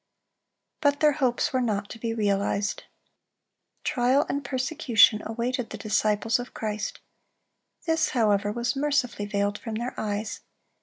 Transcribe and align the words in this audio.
But 0.81 0.99
their 0.99 1.11
hopes 1.11 1.53
were 1.53 1.61
not 1.61 1.87
to 1.91 1.99
be 1.99 2.11
realized. 2.11 2.85
Trial 3.83 4.25
and 4.27 4.43
persecution 4.43 5.21
awaited 5.27 5.69
the 5.69 5.77
disciples 5.77 6.39
of 6.39 6.55
Christ. 6.55 7.01
This, 7.85 8.09
however, 8.09 8.51
was 8.51 8.75
mercifully 8.75 9.27
veiled 9.27 9.59
from 9.59 9.75
their 9.75 9.93
eyes. 9.99 10.39